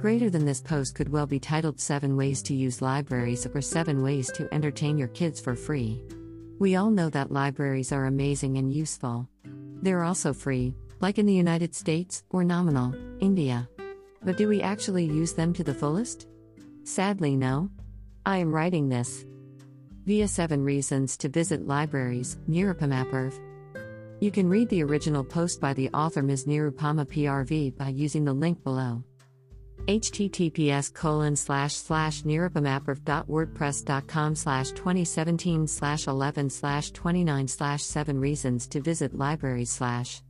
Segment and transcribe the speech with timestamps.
[0.00, 4.02] greater than this post could well be titled 7 Ways to Use Libraries or 7
[4.02, 6.02] Ways to Entertain Your Kids for Free.
[6.58, 9.28] We all know that libraries are amazing and useful.
[9.82, 13.68] They're also free, like in the United States, or nominal, India.
[14.24, 16.26] But do we actually use them to the fullest?
[16.84, 17.68] Sadly, no.
[18.24, 19.26] I am writing this
[20.06, 23.38] via 7 Reasons to Visit Libraries, Nirupama
[24.20, 26.46] You can read the original post by the author Ms.
[26.46, 29.04] Nirupama PRV by using the link below
[29.86, 38.80] https colon slash slash nirupamaprv.wordpress.com slash 2017 slash 11 slash 29 slash 7 reasons to
[38.80, 40.22] visit libraries slash